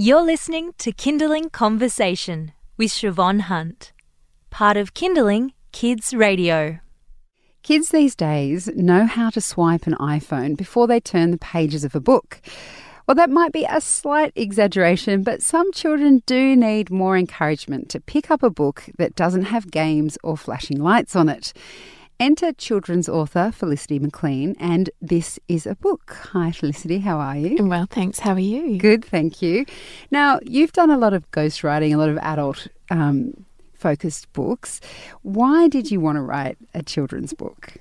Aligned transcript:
You're 0.00 0.22
listening 0.22 0.74
to 0.78 0.92
Kinderling 0.92 1.50
Conversation 1.50 2.52
with 2.76 2.92
Shevonne 2.92 3.40
Hunt, 3.40 3.92
part 4.48 4.76
of 4.76 4.94
Kinderling 4.94 5.54
Kids 5.72 6.14
Radio. 6.14 6.78
Kids 7.64 7.88
these 7.88 8.14
days 8.14 8.68
know 8.76 9.06
how 9.06 9.30
to 9.30 9.40
swipe 9.40 9.88
an 9.88 9.94
iPhone 9.94 10.56
before 10.56 10.86
they 10.86 11.00
turn 11.00 11.32
the 11.32 11.36
pages 11.36 11.82
of 11.82 11.96
a 11.96 12.00
book. 12.00 12.40
Well, 13.08 13.16
that 13.16 13.28
might 13.28 13.50
be 13.50 13.66
a 13.68 13.80
slight 13.80 14.32
exaggeration, 14.36 15.24
but 15.24 15.42
some 15.42 15.72
children 15.72 16.22
do 16.26 16.54
need 16.54 16.92
more 16.92 17.16
encouragement 17.16 17.88
to 17.88 18.00
pick 18.00 18.30
up 18.30 18.44
a 18.44 18.50
book 18.50 18.84
that 18.98 19.16
doesn't 19.16 19.46
have 19.46 19.72
games 19.72 20.16
or 20.22 20.36
flashing 20.36 20.80
lights 20.80 21.16
on 21.16 21.28
it. 21.28 21.52
Enter 22.20 22.52
children's 22.52 23.08
author 23.08 23.52
Felicity 23.52 24.00
McLean, 24.00 24.56
and 24.58 24.90
this 25.00 25.38
is 25.46 25.68
a 25.68 25.76
book. 25.76 26.16
Hi, 26.32 26.50
Felicity, 26.50 26.98
how 26.98 27.20
are 27.20 27.36
you? 27.36 27.64
Well, 27.64 27.86
thanks. 27.88 28.18
How 28.18 28.32
are 28.32 28.40
you? 28.40 28.76
Good, 28.76 29.04
thank 29.04 29.40
you. 29.40 29.64
Now, 30.10 30.40
you've 30.42 30.72
done 30.72 30.90
a 30.90 30.98
lot 30.98 31.14
of 31.14 31.30
ghostwriting, 31.30 31.94
a 31.94 31.96
lot 31.96 32.08
of 32.08 32.18
adult 32.18 32.66
um, 32.90 33.44
focused 33.72 34.32
books. 34.32 34.80
Why 35.22 35.68
did 35.68 35.92
you 35.92 36.00
want 36.00 36.16
to 36.16 36.22
write 36.22 36.58
a 36.74 36.82
children's 36.82 37.34
book? 37.34 37.74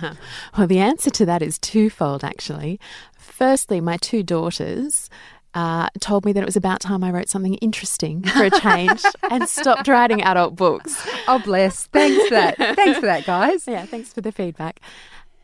Well, 0.56 0.66
the 0.66 0.78
answer 0.78 1.10
to 1.10 1.26
that 1.26 1.42
is 1.42 1.58
twofold, 1.58 2.24
actually. 2.24 2.80
Firstly, 3.16 3.80
my 3.80 3.98
two 3.98 4.22
daughters 4.22 5.08
uh, 5.56 5.88
told 6.00 6.26
me 6.26 6.34
that 6.34 6.42
it 6.42 6.46
was 6.46 6.56
about 6.56 6.80
time 6.80 7.02
I 7.02 7.10
wrote 7.10 7.30
something 7.30 7.54
interesting 7.54 8.22
for 8.22 8.44
a 8.44 8.50
change 8.50 9.02
and 9.30 9.48
stopped 9.48 9.88
writing 9.88 10.22
adult 10.22 10.54
books. 10.54 11.08
Oh, 11.26 11.38
bless. 11.38 11.86
Thanks 11.86 12.28
for 12.28 12.34
that. 12.34 12.56
Thanks 12.58 13.00
for 13.00 13.06
that, 13.06 13.24
guys. 13.24 13.66
Yeah, 13.76 13.84
thanks 13.86 14.12
for 14.12 14.20
the 14.20 14.32
feedback. 14.32 14.80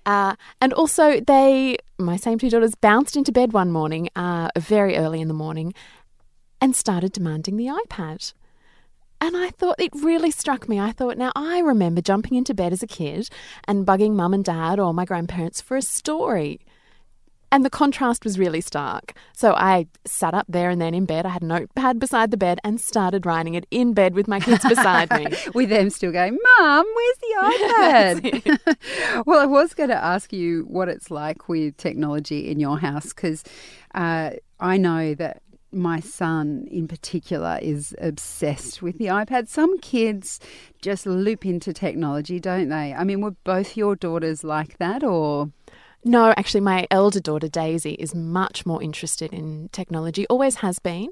Uh, 0.05 0.37
and 0.61 0.73
also, 0.75 1.21
they, 1.21 1.77
my 1.99 2.17
same 2.17 2.39
two 2.39 2.51
daughters, 2.51 2.75
bounced 2.75 3.17
into 3.17 3.33
bed 3.33 3.53
one 3.53 3.73
morning, 3.73 4.11
uh, 4.15 4.49
very 4.59 4.97
early 4.97 5.21
in 5.21 5.29
the 5.29 5.35
morning, 5.35 5.73
and 6.61 6.77
started 6.77 7.13
demanding 7.13 7.57
the 7.57 7.67
iPad. 7.67 8.33
And 9.21 9.37
I 9.37 9.51
thought 9.51 9.81
it 9.81 9.93
really 9.95 10.31
struck 10.31 10.69
me. 10.69 10.79
I 10.79 10.93
thought, 10.93 11.17
now 11.17 11.33
I 11.35 11.61
remember 11.61 12.01
jumping 12.01 12.37
into 12.37 12.55
bed 12.55 12.73
as 12.73 12.83
a 12.83 12.87
kid 12.87 13.29
and 13.67 13.87
bugging 13.87 14.13
mum 14.13 14.35
and 14.35 14.45
dad 14.45 14.79
or 14.79 14.93
my 14.93 15.05
grandparents 15.05 15.61
for 15.61 15.77
a 15.77 15.83
story. 15.83 16.61
And 17.53 17.67
the 17.67 17.71
contrast 17.71 18.25
was 18.25 18.39
really 18.39 18.63
stark. 18.63 19.13
So 19.35 19.53
I 19.53 19.87
sat 20.07 20.33
up 20.33 20.47
there 20.49 20.71
and 20.71 20.81
then 20.81 20.95
in 20.95 21.05
bed. 21.05 21.27
I 21.27 21.29
had 21.29 21.43
a 21.43 21.47
notepad 21.47 22.01
beside 22.01 22.31
the 22.31 22.39
bed 22.39 22.59
and 22.65 22.81
started 22.81 23.27
writing 23.27 23.53
it 23.53 23.67
in 23.71 23.93
bed 23.93 24.15
with 24.15 24.27
my 24.27 24.41
kids 24.41 24.67
beside 24.67 25.11
me. 25.13 25.27
with 25.55 25.69
them 25.69 25.91
still 25.91 26.13
going, 26.13 26.39
Mum, 26.59 26.87
where's 26.95 27.19
the 27.19 28.57
iPad? 28.65 29.27
well, 29.27 29.39
I 29.39 29.45
was 29.45 29.75
going 29.75 29.91
to 29.91 30.03
ask 30.03 30.33
you 30.33 30.65
what 30.67 30.89
it's 30.89 31.11
like 31.11 31.47
with 31.47 31.77
technology 31.77 32.51
in 32.51 32.59
your 32.59 32.79
house 32.79 33.13
because 33.13 33.45
uh, 33.95 34.31
I 34.59 34.79
know 34.79 35.15
that 35.15 35.43
my 35.73 36.01
son 36.01 36.67
in 36.71 36.89
particular 36.89 37.59
is 37.61 37.95
obsessed 38.01 38.81
with 38.81 38.97
the 38.97 39.07
iPad. 39.07 39.49
Some 39.49 39.79
kids 39.81 40.41
just 40.81 41.05
loop 41.07 41.45
into 41.45 41.73
technology, 41.75 42.41
don't 42.41 42.71
they? 42.71 42.95
I 42.95 43.05
mean, 43.05 43.21
were 43.21 43.33
both 43.45 43.77
your 43.77 43.95
daughters 43.95 44.43
like 44.43 44.79
that 44.79 45.03
or? 45.03 45.51
No, 46.05 46.35
actually, 46.37 46.63
my 46.63 46.87
elder 46.91 47.21
daughter 47.21 47.49
Daisy 47.49 47.93
is 47.93 48.13
much 48.13 48.67
more 48.67 48.83
interested 48.83 49.33
in 49.33 49.69
technology. 49.71 50.27
Always 50.27 50.57
has 50.57 50.81
been, 50.81 51.11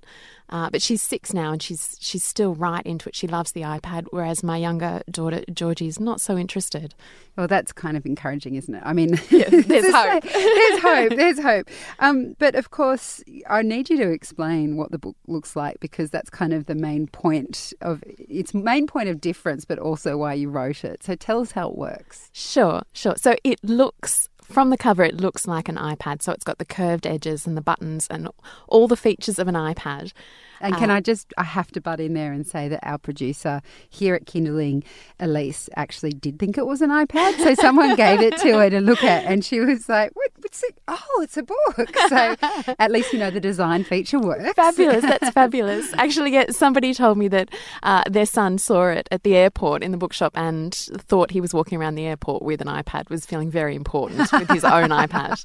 uh, 0.48 0.69
but 0.69 0.82
she's 0.82 1.00
six 1.00 1.32
now, 1.32 1.52
and 1.52 1.62
she's 1.62 1.97
she's 2.00 2.24
still 2.24 2.56
right 2.56 2.84
into 2.84 3.08
it. 3.08 3.14
She 3.14 3.28
loves 3.28 3.52
the 3.52 3.60
iPad, 3.60 4.06
whereas 4.10 4.42
my 4.42 4.56
younger 4.56 5.02
daughter 5.08 5.44
Georgie 5.52 5.86
is 5.86 6.00
not 6.00 6.20
so 6.20 6.36
interested. 6.36 6.97
Well, 7.36 7.47
that's 7.47 7.70
kind 7.70 7.97
of 7.97 8.05
encouraging, 8.05 8.56
isn't 8.56 8.74
it? 8.74 8.82
I 8.84 8.92
mean, 8.92 9.10
yeah, 9.30 9.48
there's 9.50 9.94
hope. 9.94 10.24
there's 10.32 10.82
hope. 10.82 11.10
There's 11.14 11.41
hope. 11.41 11.69
Um, 12.00 12.34
but 12.41 12.56
of 12.56 12.72
course, 12.72 13.22
I 13.48 13.62
need 13.62 13.91
you 13.91 13.97
to 13.98 14.10
explain 14.10 14.77
what 14.77 14.91
the 14.91 14.98
book 14.98 15.16
looks 15.28 15.54
like 15.54 15.78
because 15.78 16.10
that's 16.10 16.30
kind 16.30 16.52
of 16.52 16.66
the 16.66 16.75
main 16.75 17.06
point 17.06 17.72
of 17.80 18.02
its 18.06 18.54
main 18.54 18.88
point 18.88 19.08
of 19.08 19.20
difference, 19.20 19.64
but 19.64 19.78
also 19.78 20.16
why 20.16 20.34
you 20.34 20.50
wrote 20.50 20.84
it. 20.84 21.04
So 21.04 21.14
tell 21.14 21.41
us 21.41 21.52
how 21.52 21.69
it 21.69 21.77
works. 21.77 22.28
Sure, 22.32 22.82
sure. 22.93 23.14
So 23.16 23.37
it 23.44 23.62
looks 23.62 24.28
from 24.50 24.71
the 24.71 24.77
cover, 24.77 25.03
it 25.03 25.16
looks 25.16 25.47
like 25.47 25.69
an 25.69 25.77
iPad. 25.77 26.22
So 26.22 26.33
it's 26.33 26.44
got 26.44 26.59
the 26.59 26.65
curved 26.65 27.06
edges 27.06 27.47
and 27.47 27.56
the 27.56 27.62
buttons 27.62 28.06
and 28.09 28.28
all 28.69 28.88
the 28.88 28.97
features 28.97 29.38
of 29.38 29.49
an 29.49 29.55
iPad. 29.55 30.12
And 30.61 30.77
can 30.77 30.91
uh, 30.91 30.94
I 30.97 31.00
just, 31.00 31.33
I 31.38 31.44
have 31.44 31.71
to 31.72 31.81
butt 31.81 32.00
in 32.00 32.12
there 32.12 32.33
and 32.33 32.47
say 32.47 32.69
that 32.69 32.81
our 32.83 32.99
producer 32.99 33.62
here 33.88 34.15
at 34.15 34.27
Kinderling, 34.27 34.84
Elise, 35.19 35.71
actually 35.75 36.12
did 36.12 36.38
think 36.38 36.59
it 36.59 36.66
was 36.66 36.83
an 36.83 36.91
iPad. 36.91 37.38
So 37.38 37.55
someone 37.55 37.97
gave 37.97 38.21
it 38.21 38.37
to 38.38 38.59
her 38.59 38.69
to 38.69 38.81
look 38.81 39.03
at, 39.03 39.25
and 39.25 39.43
she 39.43 39.61
was 39.61 39.88
like, 39.88 40.11
what, 40.15 40.29
what's 40.50 40.65
it? 40.65 40.77
Oh, 40.88 41.21
it's 41.22 41.37
a 41.37 41.44
book. 41.44 41.97
So 42.09 42.37
at 42.81 42.91
least 42.91 43.12
you 43.12 43.21
know 43.21 43.31
the 43.31 43.38
design 43.38 43.84
feature 43.84 44.19
works. 44.19 44.53
Fabulous. 44.55 45.03
That's 45.03 45.31
fabulous. 45.34 45.93
Actually, 45.94 46.33
yeah, 46.33 46.47
somebody 46.50 46.93
told 46.93 47.19
me 47.19 47.28
that 47.28 47.50
uh, 47.84 48.03
their 48.11 48.27
son 48.27 48.59
saw 48.59 48.88
it 48.88 49.09
at 49.12 49.22
the 49.22 49.37
airport 49.37 49.84
in 49.84 49.93
the 49.93 49.97
bookshop 49.97 50.33
and 50.34 50.75
thought 50.75 51.31
he 51.31 51.41
was 51.41 51.55
walking 51.55 51.78
around 51.81 51.94
the 51.94 52.05
airport 52.05 52.43
with 52.43 52.61
an 52.61 52.66
iPad, 52.66 53.09
was 53.11 53.25
feeling 53.25 53.49
very 53.49 53.77
important 53.77 54.33
with 54.33 54.50
his 54.50 54.65
own 54.65 54.88
iPad. 54.88 55.41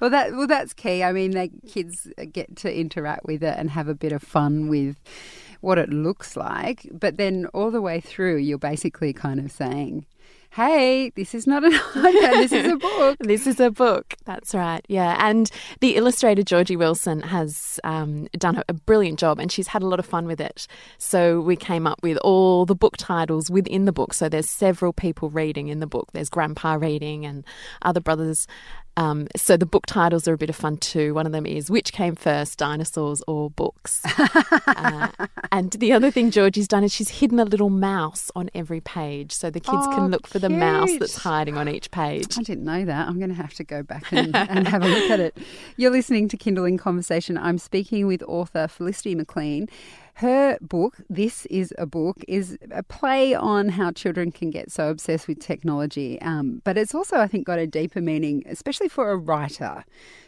Well, 0.00 0.10
that 0.10 0.32
well, 0.32 0.46
that's 0.46 0.74
key. 0.74 1.02
I 1.02 1.10
mean, 1.10 1.32
they, 1.32 1.50
kids 1.68 2.06
get 2.32 2.54
to 2.58 2.72
interact 2.72 3.24
with 3.24 3.42
it 3.42 3.56
and 3.58 3.70
have 3.70 3.88
a 3.88 3.94
bit 3.96 4.12
of 4.12 4.22
fun 4.22 4.68
with 4.68 4.96
what 5.60 5.76
it 5.76 5.90
looks 5.90 6.36
like. 6.36 6.88
But 6.92 7.16
then 7.16 7.46
all 7.46 7.72
the 7.72 7.82
way 7.82 8.00
through, 8.00 8.36
you're 8.36 8.58
basically 8.58 9.12
kind 9.12 9.40
of 9.40 9.50
saying, 9.50 10.06
hey, 10.52 11.10
this 11.10 11.34
is 11.34 11.46
not 11.46 11.64
an 11.64 11.72
iPad, 11.94 12.32
this 12.32 12.52
is 12.52 12.72
a 12.72 12.76
book. 12.76 13.16
this 13.20 13.46
is 13.46 13.60
a 13.60 13.70
book. 13.70 14.14
That's 14.24 14.54
right. 14.54 14.84
Yeah. 14.88 15.16
And 15.20 15.50
the 15.80 15.96
illustrator, 15.96 16.42
Georgie 16.42 16.76
Wilson, 16.76 17.20
has 17.22 17.78
um, 17.84 18.26
done 18.32 18.56
a, 18.56 18.64
a 18.68 18.72
brilliant 18.72 19.18
job 19.18 19.38
and 19.38 19.50
she's 19.50 19.68
had 19.68 19.82
a 19.82 19.86
lot 19.86 19.98
of 19.98 20.06
fun 20.06 20.26
with 20.26 20.40
it. 20.40 20.66
So 20.98 21.40
we 21.40 21.56
came 21.56 21.86
up 21.86 22.02
with 22.02 22.16
all 22.18 22.66
the 22.66 22.74
book 22.74 22.96
titles 22.96 23.50
within 23.50 23.84
the 23.84 23.92
book. 23.92 24.12
So 24.12 24.28
there's 24.28 24.50
several 24.50 24.92
people 24.92 25.30
reading 25.30 25.68
in 25.68 25.80
the 25.80 25.86
book. 25.86 26.08
There's 26.12 26.28
Grandpa 26.28 26.74
reading 26.74 27.24
and 27.24 27.44
other 27.82 28.00
brothers 28.00 28.46
um, 28.96 29.28
so 29.36 29.56
the 29.56 29.66
book 29.66 29.86
titles 29.86 30.26
are 30.28 30.34
a 30.34 30.38
bit 30.38 30.50
of 30.50 30.56
fun 30.56 30.76
too. 30.76 31.14
One 31.14 31.24
of 31.26 31.32
them 31.32 31.46
is 31.46 31.70
Which 31.70 31.92
Came 31.92 32.16
First, 32.16 32.58
Dinosaurs 32.58 33.22
or 33.26 33.50
Books? 33.50 34.02
uh, 34.66 35.08
and 35.74 35.80
the 35.80 35.92
other 35.92 36.10
thing 36.10 36.30
Georgie's 36.30 36.68
done 36.68 36.84
is 36.84 36.92
she's 36.92 37.08
hidden 37.08 37.38
a 37.38 37.44
little 37.44 37.70
mouse 37.70 38.30
on 38.34 38.50
every 38.54 38.80
page 38.80 39.32
so 39.32 39.50
the 39.50 39.60
kids 39.60 39.86
oh, 39.86 39.94
can 39.94 40.10
look 40.10 40.26
for 40.26 40.38
the 40.38 40.48
mouse 40.48 40.90
that's 40.98 41.16
hiding 41.16 41.56
on 41.56 41.68
each 41.68 41.90
page. 41.90 42.38
I 42.38 42.42
didn't 42.42 42.64
know 42.64 42.84
that. 42.84 43.08
I'm 43.08 43.18
going 43.18 43.30
to 43.30 43.36
have 43.36 43.54
to 43.54 43.64
go 43.64 43.82
back 43.82 44.12
and, 44.12 44.34
and 44.34 44.66
have 44.68 44.82
a 44.82 44.88
look 44.88 45.10
at 45.10 45.20
it. 45.20 45.36
You're 45.76 45.90
listening 45.90 46.28
to 46.28 46.36
Kinderling 46.36 46.78
Conversation. 46.78 47.38
I'm 47.38 47.58
speaking 47.58 48.06
with 48.06 48.22
author 48.24 48.68
Felicity 48.68 49.14
McLean. 49.14 49.68
Her 50.20 50.58
book, 50.60 50.98
This 51.08 51.46
is 51.46 51.72
a 51.78 51.86
Book, 51.86 52.22
is 52.28 52.58
a 52.70 52.82
play 52.82 53.32
on 53.32 53.70
how 53.70 53.90
children 53.90 54.30
can 54.30 54.50
get 54.50 54.70
so 54.70 54.90
obsessed 54.90 55.26
with 55.26 55.40
technology. 55.40 56.20
Um, 56.20 56.60
but 56.62 56.76
it's 56.76 56.94
also, 56.94 57.16
I 57.16 57.26
think, 57.26 57.46
got 57.46 57.58
a 57.58 57.66
deeper 57.66 58.02
meaning, 58.02 58.42
especially 58.44 58.88
for 58.88 59.12
a 59.12 59.16
writer. 59.16 59.82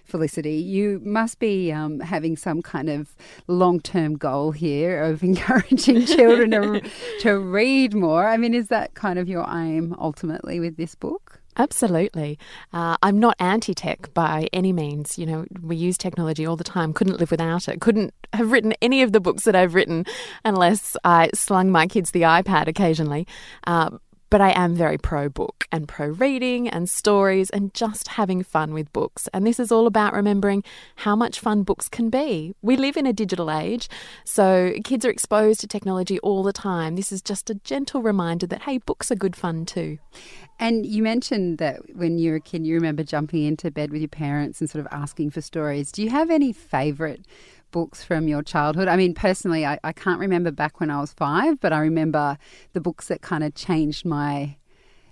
Felicity, 0.07 0.55
you 0.55 1.03
must 1.05 1.39
be 1.41 1.71
um, 1.71 2.01
having 2.01 2.39
some 2.39 2.63
kind 2.63 2.89
of 2.89 3.15
long 3.49 3.81
term 3.81 4.17
goal 4.17 4.53
here 4.53 5.03
of 5.03 5.23
encouraging 5.33 6.07
children 6.07 6.53
to, 6.53 6.91
to 7.21 7.39
read 7.39 7.93
more. 7.93 8.27
I 8.27 8.39
mean, 8.39 8.55
is 8.55 8.69
that 8.69 8.95
kind 8.95 9.19
of 9.19 9.29
your 9.29 9.47
aim 9.47 9.95
ultimately 9.99 10.59
with 10.59 10.79
this 10.79 10.95
book? 10.95 11.42
Absolutely. 11.57 12.39
Uh, 12.73 12.97
I'm 13.03 13.19
not 13.19 13.37
anti 13.39 13.75
tech 13.75 14.13
by 14.15 14.49
any 14.53 14.73
means. 14.73 15.19
You 15.19 15.27
know, 15.27 15.45
we 15.61 15.77
use 15.77 15.99
technology 15.99 16.47
all 16.47 16.57
the 16.57 16.65
time, 16.65 16.93
couldn't 16.93 17.19
live 17.21 17.31
without 17.31 17.69
it. 17.69 17.81
Couldn't 17.81 18.15
have 18.33 18.51
written 18.53 18.73
any 18.81 19.03
of 19.03 19.13
the 19.13 19.21
books 19.21 19.45
that 19.45 19.55
I've 19.55 19.75
written 19.75 20.07
unless 20.45 20.97
I 21.05 21.31
slung 21.35 21.71
my 21.71 21.87
kids 21.87 22.13
the 22.13 22.23
iPad 22.23 22.69
occasionally. 22.69 23.27
Uh, 23.67 23.91
but 24.33 24.41
I 24.41 24.53
am 24.53 24.75
very 24.75 24.97
pro 24.97 25.29
book 25.29 25.69
and 25.71 25.87
pro 25.87 26.07
reading 26.07 26.67
and 26.67 26.89
stories 26.89 27.51
and 27.51 27.75
just 27.75 28.09
having 28.09 28.43
fun 28.43 28.73
with 28.73 28.91
books. 28.91 29.29
And 29.35 29.47
this 29.47 29.61
is 29.61 29.71
all 29.71 29.87
about 29.87 30.15
remembering 30.15 30.65
how 30.97 31.15
much 31.15 31.39
fun 31.39 31.65
books 31.65 31.87
can 31.87 32.09
be. 32.09 32.55
We 32.63 32.79
live 32.79 32.97
in 32.97 33.05
a 33.05 33.13
digital 33.13 33.51
age, 33.51 33.91
so 34.25 34.73
kids 34.85 35.05
are 35.05 35.11
exposed 35.11 35.61
to 35.61 35.67
technology 35.67 36.19
all 36.21 36.43
the 36.43 36.53
time. 36.55 36.97
This 36.97 37.13
is 37.13 37.21
just 37.21 37.51
a 37.51 37.57
gentle 37.57 38.01
reminder 38.01 38.47
that, 38.47 38.63
hey, 38.63 38.79
books 38.79 39.13
are 39.13 39.17
good 39.17 39.37
fun 39.37 39.67
too. 39.67 39.99
And 40.59 40.87
you 40.87 41.03
mentioned 41.03 41.59
that 41.59 41.95
when 41.95 42.17
you 42.17 42.31
were 42.31 42.37
a 42.37 42.41
kid, 42.41 42.65
you 42.65 42.75
remember 42.75 43.05
jumping 43.05 43.43
into 43.43 43.71
bed 43.71 43.93
with 43.93 44.01
your 44.01 44.09
parents 44.09 44.63
and 44.63 44.71
sort 44.71 44.81
of 44.81 44.91
asking 44.91 45.29
for 45.29 45.43
stories. 45.43 45.93
Do 45.93 46.03
you 46.03 46.09
have 46.09 46.31
any 46.31 46.55
favourite 46.55 47.27
books 47.73 48.05
from 48.05 48.29
your 48.29 48.43
childhood? 48.43 48.87
I 48.87 48.97
mean, 48.97 49.15
personally, 49.15 49.67
I, 49.67 49.81
I 49.83 49.93
can't 49.93 50.21
remember 50.21 50.53
back 50.53 50.79
when 50.79 50.91
I 50.91 51.01
was 51.01 51.13
five, 51.13 51.59
but 51.59 51.73
I 51.73 51.81
remember 51.81 52.39
the 52.73 52.81
books 52.81 53.09
that 53.09 53.21
kind 53.23 53.43
of 53.43 53.55
changed 53.57 54.07
my 54.07 54.57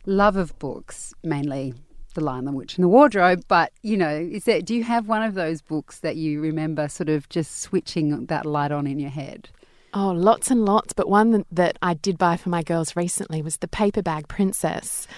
love 0.07 0.37
of 0.37 0.57
books, 0.61 1.13
mainly 1.25 1.75
The 2.15 2.21
Lion, 2.23 2.45
the 2.45 2.53
Witch, 2.53 2.77
and 2.77 2.85
the 2.85 2.89
Wardrobe. 2.89 3.43
But, 3.49 3.73
you 3.83 3.97
know, 3.97 4.15
is 4.15 4.45
there, 4.45 4.63
do 4.63 4.75
you 4.75 4.85
have 4.85 5.09
one 5.09 5.23
of 5.23 5.35
those 5.35 5.61
books 5.61 5.99
that 5.99 6.17
you 6.17 6.41
remember 6.41 6.89
sort 6.89 7.09
of 7.09 7.29
just 7.29 7.61
switching 7.61 8.27
that 8.27 8.47
light 8.47 8.71
on 8.71 8.87
in 8.87 8.99
your 8.99 9.11
head? 9.11 9.49
Oh, 9.93 10.13
lots 10.13 10.51
and 10.51 10.65
lots. 10.65 10.93
But 10.93 11.09
one 11.09 11.45
that 11.51 11.79
I 11.83 11.95
did 11.95 12.17
buy 12.17 12.37
for 12.37 12.49
my 12.49 12.63
girls 12.63 12.95
recently 12.95 13.43
was 13.43 13.57
The 13.57 13.69
Paper 13.69 14.03
Bag 14.03 14.29
Princess. 14.29 15.09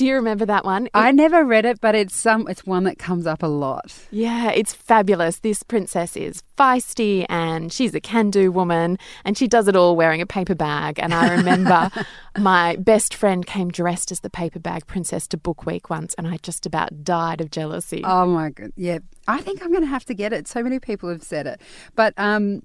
Do 0.00 0.06
you 0.06 0.14
remember 0.14 0.46
that 0.46 0.64
one? 0.64 0.86
It, 0.86 0.92
I 0.94 1.10
never 1.10 1.44
read 1.44 1.66
it, 1.66 1.78
but 1.78 1.94
it's 1.94 2.16
some 2.16 2.48
it's 2.48 2.64
one 2.64 2.84
that 2.84 2.98
comes 2.98 3.26
up 3.26 3.42
a 3.42 3.46
lot. 3.46 3.92
Yeah, 4.10 4.50
it's 4.50 4.72
fabulous. 4.72 5.40
This 5.40 5.62
princess 5.62 6.16
is 6.16 6.42
feisty 6.56 7.26
and 7.28 7.70
she's 7.70 7.94
a 7.94 8.00
can-do 8.00 8.50
woman 8.50 8.96
and 9.26 9.36
she 9.36 9.46
does 9.46 9.68
it 9.68 9.76
all 9.76 9.96
wearing 9.96 10.22
a 10.22 10.26
paper 10.26 10.54
bag. 10.54 10.98
And 10.98 11.12
I 11.12 11.36
remember 11.36 11.90
my 12.38 12.76
best 12.76 13.12
friend 13.12 13.46
came 13.46 13.70
dressed 13.70 14.10
as 14.10 14.20
the 14.20 14.30
paper 14.30 14.58
bag 14.58 14.86
princess 14.86 15.26
to 15.26 15.36
book 15.36 15.66
week 15.66 15.90
once 15.90 16.14
and 16.14 16.26
I 16.26 16.38
just 16.38 16.64
about 16.64 17.04
died 17.04 17.42
of 17.42 17.50
jealousy. 17.50 18.00
Oh 18.02 18.24
my 18.24 18.48
god. 18.48 18.72
Yeah. 18.76 19.00
I 19.28 19.42
think 19.42 19.62
I'm 19.62 19.68
going 19.68 19.82
to 19.82 19.86
have 19.86 20.06
to 20.06 20.14
get 20.14 20.32
it. 20.32 20.48
So 20.48 20.62
many 20.62 20.78
people 20.78 21.10
have 21.10 21.22
said 21.22 21.46
it. 21.46 21.60
But 21.94 22.14
um 22.16 22.62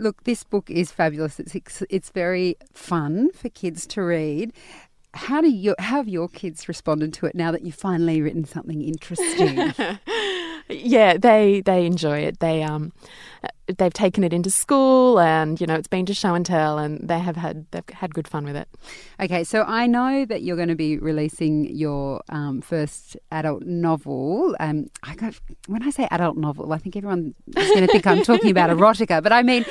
Look, 0.00 0.22
this 0.22 0.44
book 0.44 0.70
is 0.70 0.92
fabulous. 0.92 1.40
It's 1.40 1.82
it's 1.90 2.10
very 2.10 2.56
fun 2.72 3.32
for 3.32 3.48
kids 3.48 3.84
to 3.88 4.02
read. 4.02 4.52
How 5.14 5.40
do 5.40 5.48
you 5.48 5.74
how 5.78 5.96
have 5.96 6.08
your 6.08 6.28
kids 6.28 6.68
responded 6.68 7.12
to 7.14 7.26
it 7.26 7.34
now 7.34 7.50
that 7.50 7.62
you've 7.62 7.74
finally 7.74 8.20
written 8.20 8.44
something 8.44 8.82
interesting? 8.82 9.74
yeah, 10.68 11.16
they 11.16 11.62
they 11.62 11.86
enjoy 11.86 12.20
it. 12.20 12.40
They 12.40 12.62
um 12.62 12.92
they've 13.76 13.92
taken 13.92 14.24
it 14.24 14.32
into 14.32 14.50
school 14.50 15.20
and 15.20 15.60
you 15.60 15.66
know 15.66 15.74
it's 15.74 15.88
been 15.88 16.06
to 16.06 16.14
show 16.14 16.34
and 16.34 16.46
tell 16.46 16.78
and 16.78 17.06
they 17.06 17.18
have 17.18 17.36
had 17.36 17.66
they've 17.70 17.88
had 17.92 18.14
good 18.14 18.26
fun 18.26 18.44
with 18.44 18.56
it. 18.56 18.68
Okay 19.20 19.44
so 19.44 19.62
i 19.64 19.86
know 19.86 20.24
that 20.24 20.42
you're 20.42 20.56
going 20.56 20.68
to 20.68 20.74
be 20.74 20.96
releasing 20.98 21.64
your 21.76 22.22
um, 22.30 22.60
first 22.62 23.16
adult 23.30 23.64
novel 23.64 24.56
um, 24.60 24.86
I 25.02 25.14
got, 25.14 25.34
when 25.66 25.82
i 25.82 25.90
say 25.90 26.08
adult 26.10 26.36
novel 26.36 26.72
i 26.72 26.78
think 26.78 26.96
everyone 26.96 27.34
is 27.56 27.68
going 27.68 27.86
to 27.86 27.88
think 27.88 28.06
i'm 28.06 28.22
talking 28.22 28.50
about 28.50 28.70
erotica 28.70 29.22
but 29.22 29.32
i 29.32 29.42
mean 29.42 29.64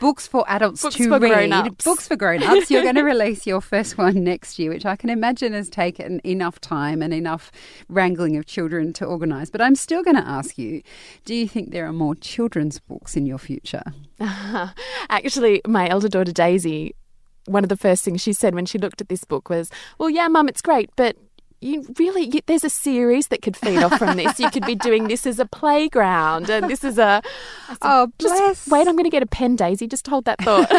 books 0.00 0.26
for 0.26 0.44
adults 0.48 0.82
books 0.82 0.96
to 0.96 1.08
for 1.08 1.18
read. 1.18 1.32
grown-ups. 1.32 1.84
books 1.84 2.08
for 2.08 2.16
grown-ups. 2.16 2.70
You're 2.70 2.82
going 2.82 2.96
to 2.96 3.04
release 3.04 3.46
your 3.46 3.60
first 3.60 3.98
one 3.98 4.24
next 4.24 4.58
year 4.58 4.70
which 4.70 4.86
i 4.86 4.96
can 4.96 5.10
imagine 5.10 5.52
has 5.52 5.68
taken 5.68 6.20
enough 6.24 6.60
time 6.60 7.02
and 7.02 7.12
enough 7.12 7.52
wrangling 7.88 8.36
of 8.36 8.46
children 8.46 8.92
to 8.94 9.04
organise. 9.04 9.50
But 9.50 9.60
i'm 9.60 9.74
still 9.74 10.02
going 10.02 10.16
to 10.16 10.26
ask 10.26 10.56
you 10.56 10.82
do 11.24 11.34
you 11.34 11.46
think 11.46 11.70
there 11.70 11.86
are 11.86 11.92
more 11.92 12.14
children's 12.14 12.78
books 12.78 13.16
in 13.16 13.26
your 13.26 13.38
future? 13.42 13.82
Actually, 15.10 15.60
my 15.66 15.88
elder 15.88 16.08
daughter 16.08 16.32
Daisy, 16.32 16.94
one 17.46 17.64
of 17.64 17.68
the 17.68 17.76
first 17.76 18.04
things 18.04 18.20
she 18.20 18.32
said 18.32 18.54
when 18.54 18.66
she 18.66 18.78
looked 18.78 19.00
at 19.00 19.08
this 19.08 19.24
book 19.24 19.50
was, 19.50 19.70
Well, 19.98 20.10
yeah, 20.10 20.28
mum, 20.28 20.48
it's 20.48 20.62
great, 20.62 20.90
but 20.96 21.16
you 21.62 21.86
really 21.98 22.24
you, 22.24 22.40
there's 22.46 22.64
a 22.64 22.70
series 22.70 23.28
that 23.28 23.40
could 23.40 23.56
feed 23.56 23.82
off 23.82 23.96
from 23.98 24.16
this. 24.16 24.38
You 24.38 24.50
could 24.50 24.66
be 24.66 24.74
doing 24.74 25.08
this 25.08 25.26
as 25.26 25.38
a 25.38 25.46
playground, 25.46 26.50
and 26.50 26.68
this 26.68 26.82
is 26.84 26.98
a. 26.98 27.22
Said, 27.68 27.78
oh, 27.82 28.08
bless. 28.18 28.68
Wait, 28.68 28.86
I'm 28.86 28.94
going 28.94 29.04
to 29.04 29.10
get 29.10 29.22
a 29.22 29.26
pen, 29.26 29.56
Daisy. 29.56 29.86
Just 29.86 30.06
hold 30.06 30.24
that 30.24 30.40
thought. 30.42 30.70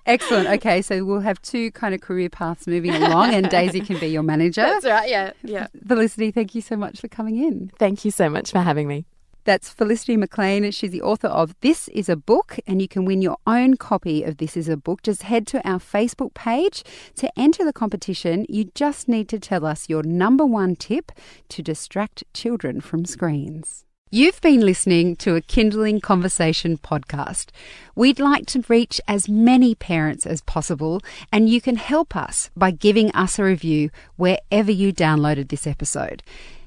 Excellent. 0.06 0.48
Okay, 0.48 0.80
so 0.80 1.04
we'll 1.04 1.20
have 1.20 1.42
two 1.42 1.72
kind 1.72 1.94
of 1.94 2.00
career 2.00 2.30
paths 2.30 2.66
moving 2.66 2.94
along, 2.94 3.34
and 3.34 3.50
Daisy 3.50 3.80
can 3.80 3.98
be 3.98 4.06
your 4.06 4.22
manager. 4.22 4.62
That's 4.62 4.86
right. 4.86 5.10
Yeah, 5.10 5.32
yeah. 5.42 5.66
Felicity, 5.86 6.30
thank 6.30 6.54
you 6.54 6.60
so 6.60 6.76
much 6.76 7.00
for 7.00 7.08
coming 7.08 7.36
in. 7.36 7.70
Thank 7.78 8.04
you 8.04 8.10
so 8.10 8.30
much 8.30 8.52
for 8.52 8.60
having 8.60 8.86
me. 8.86 9.06
That's 9.46 9.70
Felicity 9.70 10.16
McLean. 10.16 10.68
She's 10.72 10.90
the 10.90 11.02
author 11.02 11.28
of 11.28 11.54
This 11.60 11.86
is 11.88 12.08
a 12.08 12.16
Book, 12.16 12.58
and 12.66 12.82
you 12.82 12.88
can 12.88 13.04
win 13.04 13.22
your 13.22 13.36
own 13.46 13.76
copy 13.76 14.24
of 14.24 14.38
This 14.38 14.56
is 14.56 14.68
a 14.68 14.76
Book. 14.76 15.02
Just 15.02 15.22
head 15.22 15.46
to 15.46 15.66
our 15.66 15.78
Facebook 15.78 16.34
page. 16.34 16.82
To 17.14 17.30
enter 17.38 17.64
the 17.64 17.72
competition, 17.72 18.44
you 18.48 18.72
just 18.74 19.06
need 19.06 19.28
to 19.28 19.38
tell 19.38 19.64
us 19.64 19.88
your 19.88 20.02
number 20.02 20.44
one 20.44 20.74
tip 20.74 21.12
to 21.50 21.62
distract 21.62 22.24
children 22.34 22.80
from 22.80 23.04
screens. 23.04 23.84
You've 24.10 24.40
been 24.40 24.62
listening 24.62 25.14
to 25.16 25.36
a 25.36 25.40
Kinderling 25.40 26.02
Conversation 26.02 26.76
podcast. 26.76 27.50
We'd 27.94 28.18
like 28.18 28.46
to 28.46 28.64
reach 28.66 29.00
as 29.06 29.28
many 29.28 29.76
parents 29.76 30.26
as 30.26 30.40
possible, 30.40 31.02
and 31.32 31.48
you 31.48 31.60
can 31.60 31.76
help 31.76 32.16
us 32.16 32.50
by 32.56 32.72
giving 32.72 33.12
us 33.12 33.38
a 33.38 33.44
review 33.44 33.90
wherever 34.16 34.72
you 34.72 34.92
downloaded 34.92 35.50
this 35.50 35.68
episode. 35.68 36.24